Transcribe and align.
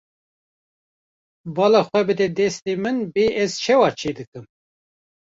Bala 1.55 1.81
xwe 1.87 2.01
bide 2.07 2.27
destê 2.37 2.73
min 2.83 2.97
bê 3.13 3.25
ez 3.43 3.51
çawa 3.63 3.89
çêdikim. 3.99 4.45